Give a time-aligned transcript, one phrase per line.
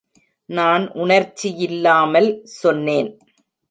[0.49, 3.11] நான் உணர்ச்சியில்லாமல் சொன்னேன்.